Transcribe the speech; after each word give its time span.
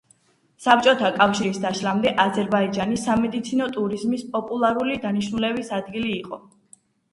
საბჭოთა 0.65 1.11
კავშირის 1.17 1.59
დაშლამდე 1.65 2.13
აზერბაიჯანი 2.23 2.97
სამედიცინო 3.03 3.69
ტურიზმის 3.77 4.27
პოპულარული 4.33 4.99
დანიშნულების 5.07 5.73
ადგილი 5.81 6.13
იყო. 6.19 6.45